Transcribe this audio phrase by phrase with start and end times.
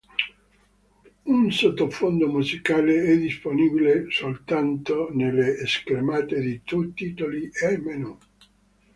[1.27, 6.59] Un sottofondo musicale è disponibile soltanto nelle schermate di
[6.95, 8.17] titoli e menù.